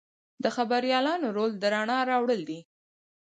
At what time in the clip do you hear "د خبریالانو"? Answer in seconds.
0.43-1.27